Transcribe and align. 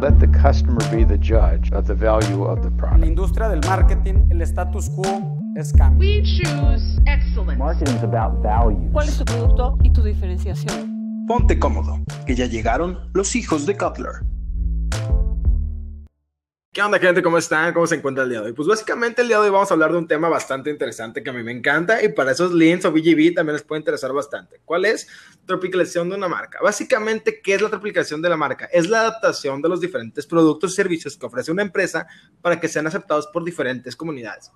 Let 0.00 0.18
the 0.18 0.26
customer 0.28 0.80
be 0.90 1.04
the 1.04 1.16
judge 1.18 1.70
of 1.72 1.86
the 1.86 1.94
value 1.94 2.44
of 2.44 2.60
the 2.60 2.68
En 2.68 2.76
la 2.76 2.88
product. 2.88 3.06
industria 3.06 3.48
del 3.48 3.60
marketing, 3.68 4.28
el 4.30 4.42
status 4.42 4.88
quo 4.90 5.38
es 5.56 5.72
cambio. 5.72 6.00
We 6.00 6.22
choose 6.22 7.00
excellence. 7.06 7.56
Marketing 7.58 7.94
is 7.96 8.02
about 8.02 8.42
value. 8.42 8.90
¿Cuál 8.92 9.08
es 9.08 9.18
tu 9.18 9.24
producto 9.24 9.78
y 9.84 9.90
tu 9.92 10.02
diferenciación? 10.02 10.90
Ponte 11.28 11.56
cómodo, 11.58 11.98
que 12.26 12.34
ya 12.34 12.46
llegaron 12.46 12.98
los 13.14 13.36
hijos 13.36 13.64
de 13.64 13.76
Cutler. 13.76 14.24
¿Qué 16.74 16.80
onda, 16.80 16.98
gente? 16.98 17.22
¿Cómo 17.22 17.36
están? 17.36 17.74
¿Cómo 17.74 17.86
se 17.86 17.96
encuentra 17.96 18.24
el 18.24 18.30
día 18.30 18.40
de 18.40 18.46
hoy? 18.46 18.52
Pues 18.54 18.66
básicamente 18.66 19.20
el 19.20 19.28
día 19.28 19.36
de 19.36 19.44
hoy 19.44 19.50
vamos 19.50 19.70
a 19.70 19.74
hablar 19.74 19.92
de 19.92 19.98
un 19.98 20.08
tema 20.08 20.30
bastante 20.30 20.70
interesante 20.70 21.22
que 21.22 21.28
a 21.28 21.32
mí 21.34 21.42
me 21.42 21.52
encanta 21.52 22.02
y 22.02 22.08
para 22.08 22.32
esos 22.32 22.50
links 22.54 22.86
o 22.86 22.90
BGB 22.90 23.34
también 23.34 23.56
les 23.56 23.62
puede 23.62 23.80
interesar 23.80 24.10
bastante. 24.14 24.58
¿Cuál 24.64 24.86
es? 24.86 25.06
Tropicalización 25.44 26.08
de 26.08 26.16
una 26.16 26.28
marca. 26.28 26.60
Básicamente, 26.62 27.42
¿qué 27.42 27.56
es 27.56 27.60
la 27.60 27.68
tropicalización 27.68 28.22
de 28.22 28.30
la 28.30 28.38
marca? 28.38 28.70
Es 28.72 28.88
la 28.88 29.02
adaptación 29.02 29.60
de 29.60 29.68
los 29.68 29.82
diferentes 29.82 30.24
productos 30.24 30.72
y 30.72 30.76
servicios 30.76 31.18
que 31.18 31.26
ofrece 31.26 31.52
una 31.52 31.60
empresa 31.60 32.06
para 32.40 32.58
que 32.58 32.68
sean 32.68 32.86
aceptados 32.86 33.26
por 33.26 33.44
diferentes 33.44 33.94
comunidades. 33.94 34.50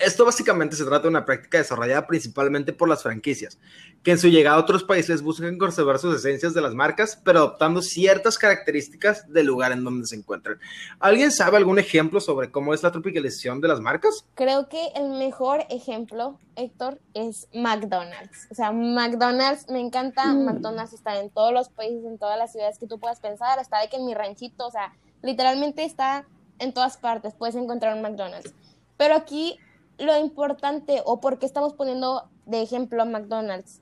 Esto 0.00 0.24
básicamente 0.24 0.74
se 0.74 0.84
trata 0.84 1.02
de 1.02 1.08
una 1.08 1.24
práctica 1.24 1.58
desarrollada 1.58 2.06
principalmente 2.06 2.72
por 2.72 2.88
las 2.88 3.02
franquicias, 3.02 3.58
que 4.02 4.10
en 4.10 4.18
su 4.18 4.28
llegada 4.28 4.56
a 4.56 4.60
otros 4.60 4.82
países 4.82 5.22
buscan 5.22 5.56
conservar 5.56 6.00
sus 6.00 6.16
esencias 6.16 6.52
de 6.52 6.60
las 6.60 6.74
marcas, 6.74 7.20
pero 7.24 7.38
adoptando 7.38 7.80
ciertas 7.80 8.36
características 8.36 9.30
del 9.32 9.46
lugar 9.46 9.70
en 9.70 9.84
donde 9.84 10.06
se 10.06 10.16
encuentran. 10.16 10.58
¿Alguien 10.98 11.30
sabe 11.30 11.58
algún 11.58 11.78
ejemplo 11.78 12.20
sobre 12.20 12.50
cómo 12.50 12.74
es 12.74 12.82
la 12.82 12.90
tropicalización 12.90 13.60
de 13.60 13.68
las 13.68 13.80
marcas? 13.80 14.24
Creo 14.34 14.68
que 14.68 14.88
el 14.96 15.10
mejor 15.10 15.64
ejemplo, 15.70 16.40
Héctor, 16.56 17.00
es 17.14 17.46
McDonald's. 17.54 18.48
O 18.50 18.54
sea, 18.56 18.72
McDonald's, 18.72 19.68
me 19.70 19.80
encanta. 19.80 20.34
McDonald's 20.34 20.92
está 20.92 21.20
en 21.20 21.30
todos 21.30 21.52
los 21.52 21.68
países, 21.68 22.04
en 22.04 22.18
todas 22.18 22.36
las 22.36 22.50
ciudades 22.50 22.78
que 22.78 22.88
tú 22.88 22.98
puedas 22.98 23.20
pensar. 23.20 23.60
Está 23.60 23.80
de 23.80 23.88
que 23.88 23.96
en 23.96 24.06
mi 24.06 24.14
ranchito, 24.14 24.66
o 24.66 24.70
sea, 24.72 24.92
literalmente 25.22 25.84
está 25.84 26.26
en 26.58 26.74
todas 26.74 26.96
partes. 26.96 27.34
Puedes 27.34 27.54
encontrar 27.54 27.94
un 27.94 28.02
McDonald's. 28.02 28.52
Pero 28.96 29.14
aquí 29.14 29.58
lo 29.98 30.18
importante, 30.18 31.02
o 31.04 31.20
por 31.20 31.38
qué 31.38 31.46
estamos 31.46 31.74
poniendo 31.74 32.28
de 32.46 32.62
ejemplo 32.62 33.02
a 33.02 33.04
McDonald's, 33.06 33.80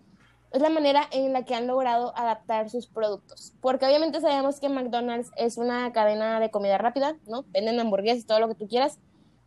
es 0.53 0.61
la 0.61 0.69
manera 0.69 1.09
en 1.11 1.33
la 1.33 1.45
que 1.45 1.55
han 1.55 1.67
logrado 1.67 2.17
adaptar 2.17 2.69
sus 2.69 2.87
productos. 2.87 3.55
Porque 3.61 3.87
obviamente 3.87 4.21
sabemos 4.21 4.61
que 4.61 4.69
McDonald's 4.69 5.31
es 5.37 5.57
una 5.57 5.93
cadena 5.93 6.41
de 6.41 6.51
comida 6.51 6.77
rápida, 6.79 7.17
¿no? 7.27 7.45
Venden 7.49 7.81
hamburguesas 7.81 8.27
todo 8.27 8.39
lo 8.39 8.49
que 8.49 8.55
tú 8.55 8.69
quieras. 8.69 8.99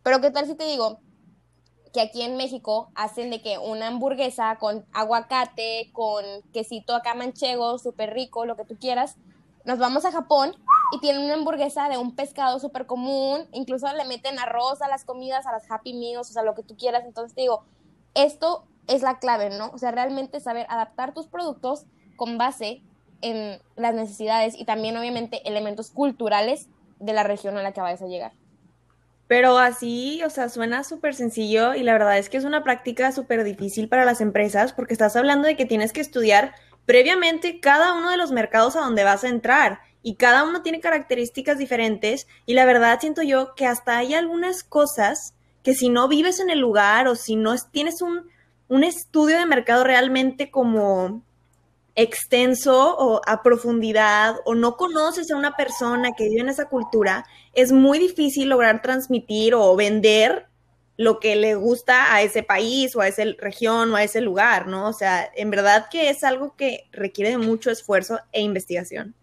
Pero 0.02 0.20
¿qué 0.20 0.30
tal 0.30 0.46
si 0.46 0.54
te 0.54 0.64
digo 0.64 0.98
que 1.96 2.02
aquí 2.02 2.20
en 2.20 2.36
México 2.36 2.90
hacen 2.94 3.30
de 3.30 3.40
que 3.40 3.56
una 3.56 3.86
hamburguesa 3.86 4.58
con 4.58 4.84
aguacate, 4.92 5.90
con 5.94 6.24
quesito 6.52 6.94
acá 6.94 7.14
manchego, 7.14 7.78
súper 7.78 8.12
rico, 8.12 8.44
lo 8.44 8.54
que 8.56 8.66
tú 8.66 8.76
quieras. 8.78 9.16
Nos 9.64 9.78
vamos 9.78 10.04
a 10.04 10.12
Japón 10.12 10.54
y 10.92 11.00
tienen 11.00 11.22
una 11.22 11.34
hamburguesa 11.34 11.88
de 11.88 11.98
un 11.98 12.14
pescado 12.14 12.58
súper 12.58 12.86
común, 12.86 13.46
incluso 13.52 13.92
le 13.92 14.04
meten 14.04 14.38
arroz 14.38 14.82
a 14.82 14.88
las 14.88 15.04
comidas, 15.04 15.46
a 15.46 15.52
las 15.52 15.70
Happy 15.70 15.94
Meals, 15.94 16.30
o 16.30 16.32
sea, 16.32 16.42
lo 16.42 16.54
que 16.54 16.62
tú 16.62 16.76
quieras. 16.76 17.04
Entonces 17.04 17.34
te 17.34 17.42
digo, 17.42 17.64
esto 18.14 18.66
es 18.86 19.02
la 19.02 19.18
clave, 19.18 19.50
¿no? 19.50 19.70
O 19.72 19.78
sea, 19.78 19.90
realmente 19.90 20.40
saber 20.40 20.66
adaptar 20.68 21.12
tus 21.12 21.26
productos 21.26 21.86
con 22.16 22.38
base 22.38 22.82
en 23.20 23.60
las 23.76 23.94
necesidades 23.94 24.58
y 24.58 24.64
también 24.64 24.96
obviamente 24.96 25.46
elementos 25.48 25.90
culturales 25.90 26.68
de 26.98 27.12
la 27.12 27.22
región 27.22 27.56
a 27.56 27.62
la 27.62 27.72
que 27.72 27.80
vayas 27.80 28.02
a 28.02 28.06
llegar. 28.06 28.32
Pero 29.26 29.58
así, 29.58 30.22
o 30.24 30.30
sea, 30.30 30.48
suena 30.48 30.84
súper 30.84 31.14
sencillo 31.14 31.74
y 31.74 31.82
la 31.82 31.94
verdad 31.94 32.16
es 32.16 32.28
que 32.28 32.36
es 32.36 32.44
una 32.44 32.62
práctica 32.62 33.10
súper 33.10 33.42
difícil 33.42 33.88
para 33.88 34.04
las 34.04 34.20
empresas 34.20 34.72
porque 34.72 34.92
estás 34.92 35.16
hablando 35.16 35.48
de 35.48 35.56
que 35.56 35.66
tienes 35.66 35.92
que 35.92 36.00
estudiar 36.00 36.54
previamente 36.84 37.58
cada 37.58 37.94
uno 37.94 38.10
de 38.10 38.16
los 38.16 38.30
mercados 38.30 38.76
a 38.76 38.80
donde 38.80 39.02
vas 39.02 39.24
a 39.24 39.28
entrar 39.28 39.80
y 40.06 40.14
cada 40.14 40.44
uno 40.44 40.62
tiene 40.62 40.80
características 40.80 41.58
diferentes 41.58 42.28
y 42.46 42.54
la 42.54 42.64
verdad 42.64 43.00
siento 43.00 43.22
yo 43.22 43.54
que 43.56 43.66
hasta 43.66 43.98
hay 43.98 44.14
algunas 44.14 44.62
cosas 44.62 45.34
que 45.64 45.74
si 45.74 45.88
no 45.88 46.06
vives 46.06 46.38
en 46.38 46.48
el 46.48 46.60
lugar 46.60 47.08
o 47.08 47.16
si 47.16 47.34
no 47.34 47.52
es- 47.52 47.68
tienes 47.72 48.02
un, 48.02 48.28
un 48.68 48.84
estudio 48.84 49.36
de 49.38 49.46
mercado 49.46 49.82
realmente 49.82 50.50
como 50.50 51.22
extenso 51.94 52.96
o 52.98 53.20
a 53.26 53.42
profundidad 53.42 54.36
o 54.44 54.54
no 54.54 54.76
conoces 54.76 55.30
a 55.30 55.36
una 55.36 55.56
persona 55.56 56.12
que 56.16 56.24
vive 56.28 56.40
en 56.42 56.50
esa 56.50 56.66
cultura, 56.66 57.24
es 57.54 57.72
muy 57.72 57.98
difícil 57.98 58.48
lograr 58.50 58.82
transmitir 58.82 59.54
o 59.54 59.74
vender 59.76 60.46
lo 60.98 61.20
que 61.20 61.36
le 61.36 61.54
gusta 61.54 62.14
a 62.14 62.22
ese 62.22 62.42
país 62.42 62.94
o 62.96 63.00
a 63.00 63.08
esa 63.08 63.22
región 63.38 63.92
o 63.92 63.96
a 63.96 64.04
ese 64.04 64.20
lugar, 64.20 64.66
¿no? 64.66 64.88
O 64.88 64.92
sea, 64.92 65.30
en 65.36 65.50
verdad 65.50 65.86
que 65.90 66.10
es 66.10 66.24
algo 66.24 66.54
que 66.56 66.84
requiere 66.92 67.30
de 67.30 67.38
mucho 67.38 67.70
esfuerzo 67.70 68.20
e 68.32 68.42
investigación. 68.42 69.14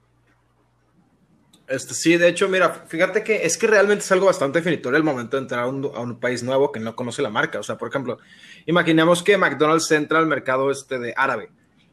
Este, 1.67 1.93
sí, 1.93 2.17
de 2.17 2.27
hecho, 2.27 2.49
mira, 2.49 2.69
fíjate 2.87 3.23
que 3.23 3.45
es 3.45 3.57
que 3.57 3.67
realmente 3.67 4.03
es 4.03 4.11
algo 4.11 4.25
bastante 4.25 4.59
definitorio 4.59 4.97
el 4.97 5.03
momento 5.03 5.37
de 5.37 5.43
entrar 5.43 5.61
a 5.63 5.67
un, 5.67 5.85
a 5.95 5.99
un 6.01 6.19
país 6.19 6.43
nuevo 6.43 6.71
que 6.71 6.79
no 6.79 6.95
conoce 6.95 7.21
la 7.21 7.29
marca. 7.29 7.59
O 7.59 7.63
sea, 7.63 7.77
por 7.77 7.89
ejemplo, 7.89 8.17
imaginemos 8.65 9.23
que 9.23 9.37
McDonald's 9.37 9.89
entra 9.91 10.19
al 10.19 10.27
mercado 10.27 10.69
este 10.71 10.99
de 10.99 11.13
árabe. 11.15 11.49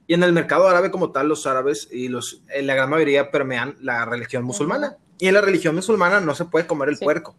Y 0.09 0.14
en 0.14 0.25
el 0.25 0.32
mercado 0.32 0.69
árabe 0.69 0.91
como 0.91 1.12
tal, 1.12 1.28
los 1.28 1.47
árabes 1.47 1.86
y 1.91 2.09
los, 2.09 2.42
en 2.48 2.66
la 2.66 2.75
gran 2.75 2.91
mayoría 2.91 3.30
permean 3.30 3.76
la 3.80 4.04
religión 4.04 4.42
musulmana. 4.42 4.97
Y 5.19 5.28
en 5.28 5.34
la 5.34 5.41
religión 5.41 5.76
musulmana 5.76 6.19
no 6.20 6.34
se 6.34 6.47
puede 6.47 6.66
comer 6.66 6.88
el 6.88 6.97
Sí. 6.97 7.04
puerco. 7.04 7.36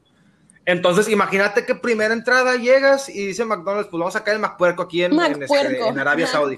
Entonces, 0.65 1.09
imagínate 1.09 1.65
que 1.65 1.73
primera 1.75 2.13
entrada 2.13 2.55
llegas 2.55 3.09
y 3.09 3.25
dice 3.25 3.43
McDonald's, 3.43 3.89
pues 3.89 3.99
vamos 3.99 4.15
a 4.15 4.19
sacar 4.19 4.35
el 4.35 4.39
McPuerco 4.39 4.83
aquí 4.83 5.03
en, 5.03 5.19
en, 5.19 5.43
este, 5.43 5.87
en 5.87 5.99
Arabia 5.99 6.27
Saudí. 6.27 6.55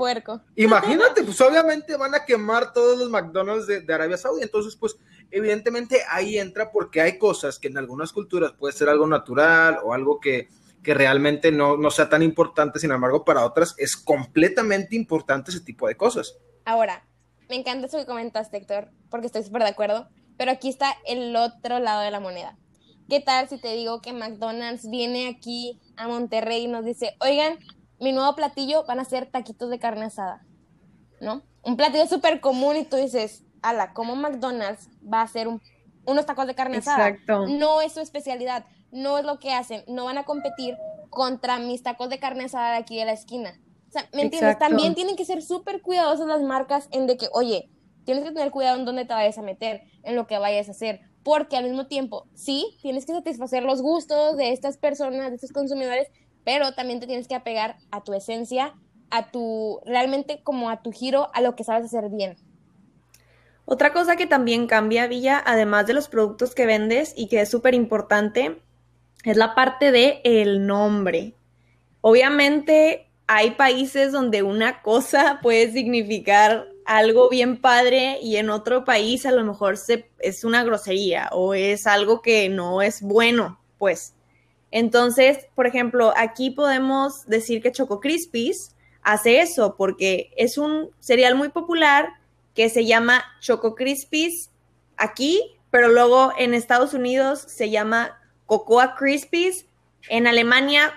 Imagínate, 0.58 1.24
pues 1.24 1.40
obviamente 1.42 1.96
van 1.96 2.14
a 2.14 2.26
quemar 2.26 2.74
todos 2.74 3.00
los 3.00 3.10
McDonald's 3.10 3.66
de, 3.66 3.80
de 3.82 3.94
Arabia 3.94 4.18
Saudí. 4.18 4.44
Entonces, 4.44 4.76
pues 4.76 4.98
evidentemente 5.34 6.02
ahí 6.10 6.38
entra 6.38 6.72
porque 6.72 7.02
hay 7.02 7.18
cosas 7.18 7.60
que 7.60 7.68
en 7.68 7.78
algunas 7.78 8.14
culturas 8.14 8.54
puede 8.54 8.74
ser 8.74 8.88
algo 8.88 9.08
natural 9.08 9.80
o 9.84 9.94
algo 9.94 10.20
que, 10.20 10.48
que 10.84 10.94
realmente 10.94 11.52
no, 11.52 11.76
no 11.76 11.90
sea 11.90 12.08
tan 12.08 12.22
importante, 12.22 12.80
sin 12.80 12.92
embargo, 12.92 13.26
para 13.26 13.46
otras 13.46 13.74
es 13.78 13.98
completamente 13.98 14.96
importante 14.96 15.50
ese 15.50 15.62
tipo 15.62 15.88
de 15.88 15.98
cosas. 15.98 16.38
Ahora, 16.66 17.04
me 17.50 17.56
encanta 17.56 17.88
eso 17.88 17.98
que 17.98 18.06
comentaste, 18.06 18.58
Héctor, 18.58 18.92
porque 19.10 19.28
estoy 19.28 19.44
súper 19.44 19.64
de 19.64 19.70
acuerdo, 19.70 20.08
pero 20.38 20.52
aquí 20.52 20.70
está 20.70 20.96
el 21.06 21.36
otro 21.36 21.80
lado 21.80 22.02
de 22.02 22.12
la 22.12 22.20
moneda. 22.20 22.58
¿Qué 23.10 23.20
tal 23.20 23.50
si 23.50 23.58
te 23.58 23.74
digo 23.74 24.02
que 24.02 24.14
McDonald's 24.14 24.90
viene 24.90 25.28
aquí 25.28 25.82
a 25.98 26.08
Monterrey 26.08 26.64
y 26.64 26.68
nos 26.68 26.86
dice, 26.86 27.16
oigan, 27.20 27.58
mi 28.00 28.14
nuevo 28.14 28.36
platillo 28.36 28.86
van 28.86 29.00
a 29.00 29.06
ser 29.06 29.32
taquitos 29.32 29.70
de 29.70 29.80
carne 29.80 30.06
asada, 30.06 30.46
¿no? 31.20 31.44
Un 31.64 31.76
platillo 31.76 32.06
súper 32.08 32.40
común 32.40 32.78
y 32.78 32.86
tú 32.86 32.98
dices, 32.98 33.44
ala, 33.64 33.94
¿cómo 33.94 34.16
McDonald's 34.16 34.90
va 35.12 35.22
a 35.22 35.24
hacer 35.24 35.48
un- 35.48 35.62
unos 36.06 36.26
tacos 36.26 36.48
de 36.48 36.56
carne 36.56 36.78
asada? 36.78 37.08
Exacto. 37.10 37.46
No 37.48 37.82
es 37.82 37.94
su 37.94 38.00
especialidad, 38.02 38.66
no 38.92 39.18
es 39.18 39.26
lo 39.26 39.40
que 39.40 39.54
hacen, 39.54 39.84
no 39.88 40.06
van 40.06 40.18
a 40.18 40.24
competir 40.26 40.78
contra 41.10 41.58
mis 41.60 41.82
tacos 41.84 42.10
de 42.10 42.20
carne 42.20 42.46
asada 42.46 42.72
de 42.72 42.78
aquí 42.78 42.98
de 42.98 43.06
la 43.06 43.14
esquina. 43.14 43.60
O 43.90 43.92
sea, 43.92 44.10
¿me 44.14 44.24
entiendes? 44.24 44.54
Exacto. 44.56 44.68
También 44.68 44.96
tienen 44.96 45.16
que 45.16 45.26
ser 45.26 45.42
súper 45.42 45.82
cuidadosas 45.82 46.28
las 46.28 46.42
marcas 46.42 46.88
en 46.92 47.08
de 47.08 47.18
que, 47.18 47.28
oye, 47.34 47.70
tienes 48.06 48.24
que 48.24 48.32
tener 48.32 48.52
cuidado 48.52 48.78
en 48.78 48.86
dónde 48.86 49.06
te 49.06 49.14
vayas 49.14 49.38
a 49.38 49.44
meter, 49.44 49.82
en 50.04 50.16
lo 50.16 50.28
que 50.28 50.38
vayas 50.40 50.68
a 50.68 50.72
hacer, 50.72 51.00
porque 51.24 51.56
al 51.56 51.64
mismo 51.66 51.88
tiempo, 51.88 52.28
sí, 52.34 52.76
tienes 52.82 53.06
que 53.06 53.14
satisfacer 53.14 53.64
los 53.64 53.82
gustos 53.82 54.36
de 54.36 54.52
estas 54.52 54.78
personas, 54.78 55.30
de 55.30 55.36
estos 55.36 55.52
consumidores, 55.52 56.08
pero 56.44 56.74
también 56.74 57.00
te 57.00 57.08
tienes 57.08 57.28
que 57.28 57.36
apegar 57.36 57.78
a 57.92 58.04
tu 58.04 58.14
esencia, 58.14 58.74
a 59.12 59.32
tu, 59.32 59.80
realmente 59.86 60.42
como 60.44 60.70
a 60.70 60.82
tu 60.82 60.92
giro, 60.92 61.30
a 61.34 61.42
lo 61.42 61.56
que 61.56 61.64
sabes 61.64 61.86
hacer 61.86 62.10
bien. 62.10 62.36
Otra 63.66 63.94
cosa 63.94 64.16
que 64.16 64.28
también 64.28 64.68
cambia, 64.68 65.08
Villa, 65.08 65.42
además 65.46 65.88
de 65.88 65.94
los 65.94 66.10
productos 66.10 66.54
que 66.54 66.66
vendes 66.66 67.14
y 67.16 67.28
que 67.28 67.42
es 67.42 67.50
súper 67.50 67.74
importante, 67.74 68.62
es 69.24 69.38
la 69.38 69.56
parte 69.56 69.92
de 69.92 70.22
el 70.24 70.68
nombre. 70.68 71.36
Obviamente 72.02 73.10
hay 73.28 73.52
países 73.52 74.12
donde 74.12 74.44
una 74.44 74.82
cosa 74.82 75.40
puede 75.42 75.72
significar 75.72 76.68
algo 76.86 77.30
bien 77.30 77.62
padre 77.62 78.20
y 78.22 78.36
en 78.36 78.50
otro 78.50 78.84
país 78.84 79.26
a 79.26 79.32
lo 79.32 79.46
mejor 79.46 79.78
se, 79.78 80.10
es 80.20 80.44
una 80.44 80.66
grosería 80.66 81.30
o 81.32 81.54
es 81.54 81.88
algo 81.88 82.22
que 82.22 82.50
no 82.50 82.82
es 82.82 83.02
bueno, 83.02 83.60
pues. 83.78 84.14
Entonces, 84.72 85.48
por 85.56 85.68
ejemplo, 85.68 86.14
aquí 86.18 86.50
podemos 86.50 87.26
decir 87.28 87.62
que 87.62 87.72
Choco 87.72 88.02
Crispies 88.02 88.76
hace 89.02 89.40
eso 89.40 89.76
porque 89.78 90.32
es 90.36 90.58
un 90.58 90.90
cereal 91.00 91.36
muy 91.36 91.50
popular 91.50 92.10
que 92.54 92.70
se 92.70 92.86
llama 92.86 93.24
Choco 93.40 93.76
Crispies 93.76 94.50
aquí, 94.98 95.58
pero 95.72 95.90
luego 95.90 96.34
en 96.38 96.54
Estados 96.54 96.94
Unidos 96.94 97.44
se 97.48 97.70
llama 97.70 98.20
Cocoa 98.46 98.96
Crispies, 98.96 99.66
en 100.10 100.28
Alemania 100.28 100.94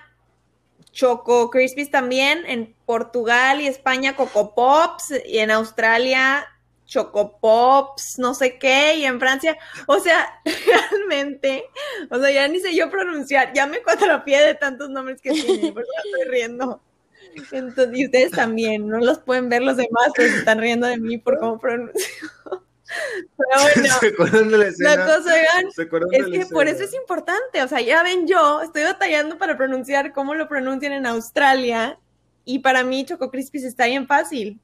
Choco 0.93 1.51
Crispies 1.51 1.91
también, 1.91 2.45
en 2.47 2.75
Portugal 2.85 3.61
y 3.61 3.67
España 3.67 4.17
Coco 4.17 4.55
Pops 4.55 5.13
y 5.27 5.39
en 5.39 5.51
Australia 5.51 6.47
Choco 6.87 7.39
Pops, 7.41 8.19
no 8.19 8.33
sé 8.33 8.59
qué, 8.59 8.97
y 8.97 9.05
en 9.05 9.19
Francia, 9.19 9.59
o 9.87 9.99
sea, 9.99 10.41
realmente, 10.45 11.65
o 12.11 12.19
sea, 12.19 12.31
ya 12.31 12.49
ni 12.49 12.61
sé 12.61 12.75
yo 12.75 12.91
pronunciar, 12.91 13.53
ya 13.53 13.67
me 13.67 13.83
cuatrapié 13.83 14.41
de 14.41 14.55
tantos 14.55 14.89
nombres 14.89 15.21
que 15.21 15.33
tiene, 15.33 15.73
porque 15.73 15.91
me 15.91 16.11
estoy 16.11 16.31
riendo. 16.31 16.81
Entonces, 17.53 17.89
y 17.93 18.07
ustedes 18.07 18.33
también, 18.33 18.89
no 18.89 18.99
los 18.99 19.19
pueden 19.19 19.49
ver 19.49 19.63
los 19.63 19.77
demás, 19.77 20.11
pero 20.15 20.31
se 20.31 20.39
están 20.39 20.59
riendo 20.59 20.87
de 20.87 20.99
mí 20.99 21.19
por 21.19 21.39
cómo 21.39 21.59
pronuncio. 21.59 22.05
bueno, 23.37 23.97
¿Se 24.01 24.09
acuerdan 24.09 24.49
de 24.49 24.59
la 24.59 24.67
escena? 24.67 24.97
la 24.97 25.07
cosa, 25.07 25.35
oigan, 25.35 25.73
¿Se 25.73 25.83
acuerdan 25.83 26.11
de 26.11 26.17
es 26.19 26.29
la 26.29 26.39
que 26.39 26.47
por 26.47 26.69
eso 26.69 26.85
es 26.85 26.95
importante. 26.95 27.63
O 27.63 27.69
sea, 27.69 27.81
ya 27.81 28.03
ven, 28.03 28.27
yo 28.27 28.63
estoy 28.63 28.83
batallando 28.83 29.39
para 29.39 29.57
pronunciar 29.57 30.13
cómo 30.13 30.35
lo 30.35 30.49
pronuncian 30.49 30.93
en 30.93 31.07
Australia 31.07 31.99
y 32.45 32.61
para 32.61 32.85
mí 32.85 33.05
Choco 33.05 33.31
Crispies 33.31 33.65
está 33.65 33.87
bien 33.87 34.07
fácil. 34.07 34.61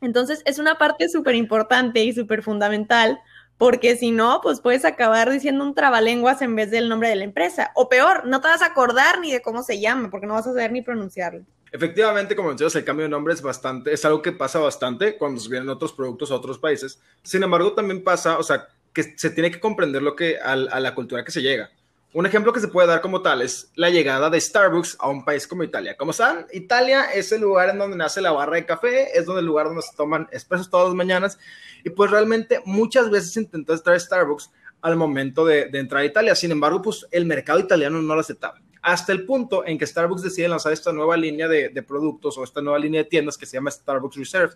Entonces, 0.00 0.42
es 0.44 0.58
una 0.58 0.78
parte 0.78 1.08
súper 1.08 1.36
importante 1.36 2.02
y 2.02 2.12
súper 2.12 2.42
fundamental 2.42 3.20
porque 3.58 3.96
si 3.96 4.10
no, 4.10 4.40
pues 4.42 4.60
puedes 4.60 4.84
acabar 4.84 5.30
diciendo 5.30 5.64
un 5.64 5.74
trabalenguas 5.74 6.42
en 6.42 6.56
vez 6.56 6.72
del 6.72 6.88
nombre 6.88 7.08
de 7.08 7.16
la 7.16 7.24
empresa. 7.24 7.70
O 7.76 7.88
peor, 7.88 8.26
no 8.26 8.40
te 8.40 8.48
vas 8.48 8.62
a 8.62 8.66
acordar 8.66 9.20
ni 9.20 9.30
de 9.30 9.40
cómo 9.40 9.62
se 9.62 9.78
llama 9.78 10.10
porque 10.10 10.26
no 10.26 10.34
vas 10.34 10.48
a 10.48 10.50
saber 10.50 10.72
ni 10.72 10.82
pronunciarlo. 10.82 11.44
Efectivamente, 11.72 12.36
como 12.36 12.48
mencionas, 12.48 12.76
el 12.76 12.84
cambio 12.84 13.04
de 13.04 13.08
nombre 13.08 13.32
es 13.32 13.40
bastante, 13.40 13.94
es 13.94 14.04
algo 14.04 14.20
que 14.20 14.32
pasa 14.32 14.58
bastante 14.58 15.16
cuando 15.16 15.40
se 15.40 15.48
vienen 15.48 15.70
otros 15.70 15.94
productos 15.94 16.30
a 16.30 16.34
otros 16.34 16.58
países. 16.58 17.00
Sin 17.22 17.42
embargo, 17.42 17.72
también 17.72 18.04
pasa, 18.04 18.38
o 18.38 18.42
sea, 18.42 18.68
que 18.92 19.16
se 19.16 19.30
tiene 19.30 19.50
que 19.50 19.58
comprender 19.58 20.02
lo 20.02 20.14
que 20.14 20.38
a, 20.38 20.52
a 20.52 20.80
la 20.80 20.94
cultura 20.94 21.24
que 21.24 21.32
se 21.32 21.40
llega. 21.40 21.70
Un 22.12 22.26
ejemplo 22.26 22.52
que 22.52 22.60
se 22.60 22.68
puede 22.68 22.88
dar 22.88 23.00
como 23.00 23.22
tal 23.22 23.40
es 23.40 23.70
la 23.74 23.88
llegada 23.88 24.28
de 24.28 24.38
Starbucks 24.38 24.98
a 25.00 25.08
un 25.08 25.24
país 25.24 25.46
como 25.46 25.64
Italia. 25.64 25.96
Como 25.96 26.12
saben, 26.12 26.44
Italia 26.52 27.04
es 27.04 27.32
el 27.32 27.40
lugar 27.40 27.70
en 27.70 27.78
donde 27.78 27.96
nace 27.96 28.20
la 28.20 28.32
barra 28.32 28.56
de 28.56 28.66
café, 28.66 29.18
es 29.18 29.24
donde 29.24 29.40
el 29.40 29.46
lugar 29.46 29.68
donde 29.68 29.80
se 29.80 29.96
toman 29.96 30.28
expresos 30.30 30.68
todas 30.68 30.88
las 30.88 30.94
mañanas 30.94 31.38
y 31.82 31.88
pues 31.88 32.10
realmente 32.10 32.60
muchas 32.66 33.08
veces 33.08 33.34
intentó 33.38 33.72
estar 33.72 33.98
Starbucks 33.98 34.50
al 34.82 34.96
momento 34.96 35.46
de, 35.46 35.70
de 35.70 35.78
entrar 35.78 36.02
a 36.02 36.04
Italia. 36.04 36.34
Sin 36.34 36.50
embargo, 36.50 36.82
pues 36.82 37.06
el 37.10 37.24
mercado 37.24 37.60
italiano 37.60 38.02
no 38.02 38.14
lo 38.14 38.20
aceptaba 38.20 38.60
hasta 38.82 39.12
el 39.12 39.24
punto 39.24 39.64
en 39.64 39.78
que 39.78 39.86
Starbucks 39.86 40.22
decide 40.22 40.48
lanzar 40.48 40.72
esta 40.72 40.92
nueva 40.92 41.16
línea 41.16 41.46
de, 41.46 41.70
productos 41.82 42.36
o 42.36 42.44
esta 42.44 42.60
nueva 42.60 42.78
línea 42.78 43.04
de 43.04 43.08
tiendas 43.08 43.38
que 43.38 43.46
se 43.46 43.56
llama 43.56 43.70
Starbucks 43.70 44.16
Reserve, 44.16 44.54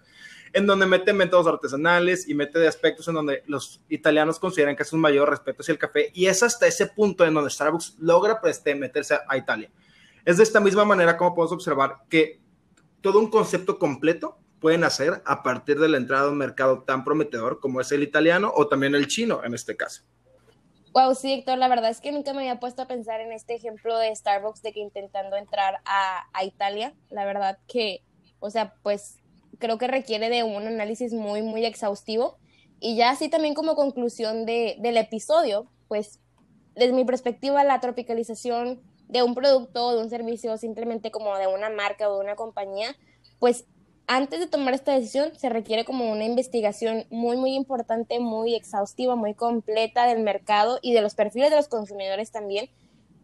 en 0.53 0.67
donde 0.67 0.85
mete 0.85 1.13
métodos 1.13 1.47
artesanales 1.47 2.29
y 2.29 2.35
mete 2.35 2.59
de 2.59 2.67
aspectos 2.67 3.07
en 3.07 3.15
donde 3.15 3.45
los 3.47 3.81
italianos 3.89 4.41
consideran 4.41 4.75
que 4.75 4.83
es 4.83 4.93
un 4.93 5.01
mayor 5.01 5.31
respeto 5.31 5.63
hacia 5.63 5.73
el 5.73 5.79
café 5.79 6.11
y 6.13 6.27
es 6.27 6.43
hasta 6.43 6.67
ese 6.67 6.89
punto 6.89 7.25
en 7.25 7.35
donde 7.35 7.51
Starbucks 7.51 7.97
logra 8.01 8.41
pues, 8.41 8.63
meterse 8.77 9.15
a, 9.15 9.23
a 9.29 9.37
Italia. 9.37 9.71
Es 10.25 10.39
de 10.39 10.43
esta 10.43 10.61
misma 10.61 10.85
manera 10.85 11.17
como 11.17 11.35
podemos 11.35 11.53
observar 11.53 11.99
que 12.09 12.41
todo 13.01 13.21
un 13.21 13.31
concepto 13.31 13.79
completo 13.79 14.39
pueden 14.61 14.83
hacer 14.83 15.23
a 15.25 15.45
partir 15.45 15.79
de 15.79 15.89
la 15.89 15.99
entrada 15.99 16.25
de 16.25 16.33
un 16.33 16.39
mercado 16.39 16.83
tan 16.83 17.05
prometedor 17.05 17.61
como 17.61 17.81
es 17.81 17.93
el 17.93 18.03
italiano 18.03 18.53
o 18.53 18.67
también 18.67 18.97
el 18.97 19.07
chino 19.07 19.43
en 19.45 19.55
este 19.55 19.77
caso. 19.77 20.03
Wow, 20.97 21.15
sí, 21.15 21.31
Héctor, 21.31 21.59
la 21.59 21.69
verdad 21.69 21.91
es 21.91 22.01
que 22.01 22.11
nunca 22.11 22.33
me 22.33 22.39
había 22.39 22.59
puesto 22.59 22.81
a 22.81 22.87
pensar 22.87 23.21
en 23.21 23.31
este 23.31 23.55
ejemplo 23.55 23.99
de 23.99 24.17
Starbucks 24.17 24.63
de 24.63 24.73
que 24.73 24.81
intentando 24.81 25.37
entrar 25.37 25.83
a, 25.85 26.25
a, 26.33 26.43
Italia, 26.43 26.95
la 27.11 27.27
verdad 27.27 27.59
que, 27.69 28.03
o 28.41 28.49
sea, 28.49 28.73
pues 28.83 29.19
creo 29.59 29.77
que 29.77 29.89
requiere 29.89 30.31
de 30.31 30.43
un 30.43 30.67
análisis 30.67 31.13
muy, 31.13 31.43
muy 31.43 31.67
exhaustivo. 31.67 32.39
Y 32.81 32.97
ya 32.97 33.11
así 33.11 33.29
también 33.29 33.53
como 33.53 33.75
conclusión 33.75 34.47
de, 34.47 34.79
del 34.79 34.97
episodio, 34.97 35.71
pues 35.87 36.19
desde 36.75 36.95
mi 36.95 37.05
perspectiva, 37.05 37.63
la 37.63 37.79
tropicalización 37.81 38.81
de 39.07 39.23
un 39.23 39.35
producto, 39.35 39.95
de 39.95 40.03
un 40.03 40.09
servicio, 40.09 40.57
simplemente 40.57 41.11
como 41.11 41.37
de 41.37 41.47
una 41.47 41.69
marca 41.69 42.09
o 42.09 42.15
de 42.15 42.25
una 42.25 42.37
compañía, 42.37 42.97
pues 43.39 43.67
antes 44.07 44.39
de 44.39 44.47
tomar 44.47 44.75
esta 44.75 44.93
decisión 44.93 45.33
se 45.37 45.49
requiere 45.49 45.85
como 45.85 46.11
una 46.11 46.25
investigación 46.25 47.07
muy, 47.11 47.37
muy 47.37 47.55
importante, 47.55 48.21
muy 48.21 48.55
exhaustiva, 48.55 49.17
muy 49.17 49.35
completa 49.35 50.07
del 50.07 50.23
mercado 50.23 50.79
y 50.81 50.93
de 50.93 51.03
los 51.03 51.15
perfiles 51.15 51.51
de 51.51 51.57
los 51.57 51.69
consumidores 51.69 52.31
también, 52.31 52.71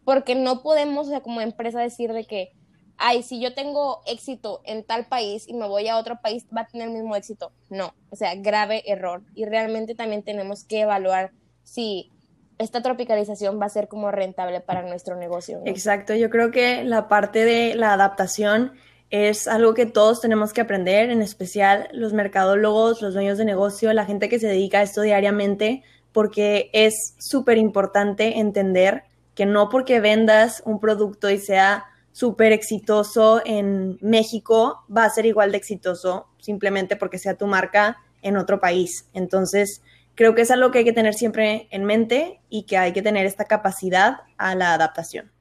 porque 0.03 0.35
no 0.35 0.61
podemos, 0.61 1.07
o 1.07 1.09
sea, 1.09 1.21
como 1.21 1.39
empresa 1.39 1.79
decir 1.79 2.11
de 2.11 2.25
que, 2.25 2.51
ay, 2.97 3.23
si 3.23 3.39
yo 3.39 3.53
tengo 3.53 4.01
éxito 4.05 4.61
en 4.65 4.83
tal 4.83 5.05
país 5.05 5.47
y 5.47 5.53
me 5.53 5.67
voy 5.67 5.87
a 5.87 5.97
otro 5.97 6.19
país, 6.21 6.45
va 6.55 6.61
a 6.61 6.67
tener 6.67 6.89
el 6.89 6.93
mismo 6.93 7.15
éxito. 7.15 7.53
No, 7.69 7.93
o 8.09 8.15
sea, 8.17 8.35
grave 8.35 8.83
error. 8.85 9.23
Y 9.35 9.45
realmente 9.45 9.95
también 9.95 10.23
tenemos 10.23 10.65
que 10.65 10.81
evaluar 10.81 11.31
si 11.63 12.11
esta 12.57 12.81
tropicalización 12.81 13.59
va 13.59 13.65
a 13.65 13.69
ser 13.69 13.87
como 13.87 14.11
rentable 14.11 14.59
para 14.59 14.81
nuestro 14.83 15.15
negocio. 15.15 15.59
¿no? 15.59 15.65
Exacto, 15.65 16.13
yo 16.13 16.29
creo 16.29 16.51
que 16.51 16.83
la 16.83 17.07
parte 17.07 17.45
de 17.45 17.75
la 17.75 17.93
adaptación 17.93 18.73
es 19.13 19.47
algo 19.47 19.75
que 19.75 19.85
todos 19.85 20.21
tenemos 20.21 20.53
que 20.53 20.61
aprender, 20.61 21.11
en 21.11 21.21
especial 21.21 21.87
los 21.93 22.13
mercadólogos, 22.13 23.03
los 23.03 23.13
dueños 23.13 23.37
de 23.37 23.45
negocio, 23.45 23.93
la 23.93 24.07
gente 24.07 24.27
que 24.27 24.39
se 24.39 24.47
dedica 24.47 24.79
a 24.79 24.81
esto 24.81 25.01
diariamente, 25.01 25.83
porque 26.11 26.71
es 26.73 27.13
súper 27.19 27.59
importante 27.59 28.39
entender 28.39 29.03
que 29.35 29.45
no 29.45 29.69
porque 29.69 29.99
vendas 29.99 30.63
un 30.65 30.79
producto 30.79 31.29
y 31.29 31.37
sea 31.37 31.85
súper 32.11 32.53
exitoso 32.53 33.43
en 33.45 33.99
México, 34.01 34.83
va 34.89 35.03
a 35.05 35.11
ser 35.11 35.27
igual 35.27 35.51
de 35.51 35.57
exitoso 35.57 36.25
simplemente 36.39 36.95
porque 36.95 37.19
sea 37.19 37.35
tu 37.35 37.45
marca 37.45 37.97
en 38.23 38.35
otro 38.35 38.59
país. 38.59 39.09
Entonces, 39.13 39.83
creo 40.15 40.33
que 40.33 40.41
es 40.41 40.49
algo 40.49 40.71
que 40.71 40.79
hay 40.79 40.85
que 40.85 40.91
tener 40.91 41.13
siempre 41.13 41.67
en 41.69 41.83
mente 41.83 42.41
y 42.49 42.63
que 42.63 42.79
hay 42.79 42.93
que 42.93 43.03
tener 43.03 43.27
esta 43.27 43.45
capacidad 43.45 44.21
a 44.39 44.55
la 44.55 44.73
adaptación. 44.73 45.32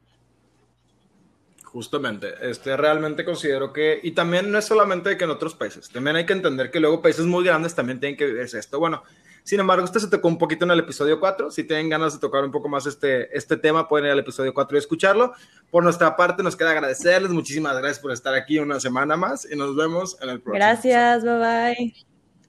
Justamente, 1.73 2.35
este, 2.43 2.77
realmente 2.77 3.25
considero 3.25 3.73
que, 3.73 3.99
y 4.03 4.11
también 4.11 4.53
no 4.53 4.59
es 4.59 4.67
solamente 4.67 5.17
que 5.17 5.25
en 5.25 5.31
otros 5.31 5.55
países, 5.55 5.89
también 5.89 6.17
hay 6.17 6.27
que 6.27 6.35
entender 6.35 6.71
que 6.71 6.81
luego 6.81 7.01
países 7.01 7.25
muy 7.25 7.43
grandes 7.45 7.75
también 7.75 7.99
tienen 7.99 8.19
que 8.19 8.27
vivirse 8.27 8.59
esto. 8.59 8.79
Bueno, 8.79 9.03
sin 9.43 9.59
embargo, 9.59 9.83
este 9.87 9.99
se 9.99 10.09
tocó 10.09 10.29
un 10.29 10.37
poquito 10.37 10.67
en 10.67 10.71
el 10.71 10.81
episodio 10.81 11.19
4, 11.19 11.51
si 11.51 11.65
tienen 11.65 11.89
ganas 11.89 12.13
de 12.13 12.21
tocar 12.21 12.45
un 12.45 12.51
poco 12.51 12.69
más 12.69 12.85
este, 12.85 13.35
este 13.35 13.57
tema, 13.57 13.89
pueden 13.89 14.05
ir 14.05 14.13
al 14.13 14.19
episodio 14.19 14.53
4 14.53 14.77
y 14.77 14.81
escucharlo. 14.81 15.33
Por 15.71 15.83
nuestra 15.83 16.15
parte, 16.15 16.43
nos 16.43 16.57
queda 16.57 16.73
agradecerles, 16.73 17.31
muchísimas 17.31 17.75
gracias 17.79 18.01
por 18.01 18.13
estar 18.13 18.35
aquí 18.35 18.59
una 18.59 18.79
semana 18.79 19.17
más 19.17 19.51
y 19.51 19.57
nos 19.57 19.75
vemos 19.75 20.19
en 20.21 20.29
el 20.29 20.43
próximo. 20.43 20.57
Gracias, 20.57 21.25
bye 21.25 21.39
bye. 21.39 21.95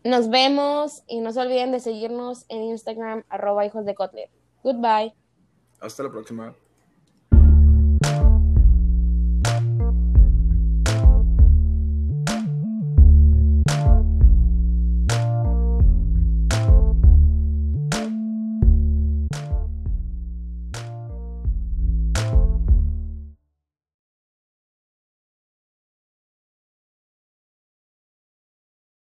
Nos 0.03 0.29
vemos 0.29 1.03
y 1.07 1.21
no 1.21 1.31
se 1.31 1.39
olviden 1.39 1.71
de 1.71 1.79
seguirnos 1.79 2.45
en 2.49 2.63
Instagram, 2.63 3.23
arroba 3.29 3.65
hijos 3.65 3.85
de 3.85 3.95
Kotler. 3.95 4.29
Goodbye. 4.63 5.15
Hasta 5.79 6.03
la 6.03 6.11
próxima. 6.11 6.53